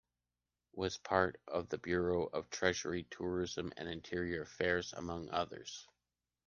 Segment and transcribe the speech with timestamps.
[0.73, 5.87] Was part of the bureaus of treasury, tourism and interior affairs among others.